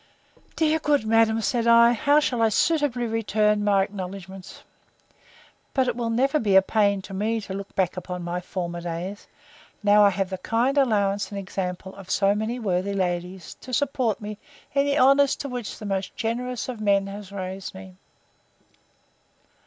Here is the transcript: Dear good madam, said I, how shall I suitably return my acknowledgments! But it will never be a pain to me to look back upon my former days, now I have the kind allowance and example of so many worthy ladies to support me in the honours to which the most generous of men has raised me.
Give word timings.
Dear 0.55 0.79
good 0.79 1.05
madam, 1.05 1.41
said 1.41 1.67
I, 1.67 1.93
how 1.93 2.19
shall 2.19 2.41
I 2.41 2.49
suitably 2.49 3.05
return 3.05 3.63
my 3.63 3.83
acknowledgments! 3.83 4.63
But 5.75 5.87
it 5.87 5.95
will 5.95 6.09
never 6.09 6.39
be 6.39 6.55
a 6.55 6.63
pain 6.63 7.03
to 7.03 7.13
me 7.13 7.39
to 7.41 7.53
look 7.53 7.75
back 7.75 7.97
upon 7.97 8.23
my 8.23 8.41
former 8.41 8.81
days, 8.81 9.27
now 9.83 10.03
I 10.03 10.09
have 10.09 10.31
the 10.31 10.39
kind 10.39 10.75
allowance 10.79 11.29
and 11.29 11.37
example 11.37 11.93
of 11.97 12.09
so 12.09 12.33
many 12.33 12.57
worthy 12.57 12.93
ladies 12.95 13.53
to 13.61 13.71
support 13.75 14.19
me 14.19 14.39
in 14.73 14.87
the 14.87 14.97
honours 14.97 15.35
to 15.35 15.47
which 15.47 15.77
the 15.77 15.85
most 15.85 16.15
generous 16.15 16.67
of 16.67 16.81
men 16.81 17.05
has 17.05 17.31
raised 17.31 17.75
me. 17.75 17.93